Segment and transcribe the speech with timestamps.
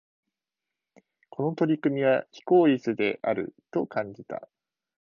[1.29, 4.49] この取り組みは、非効率的であると感じた。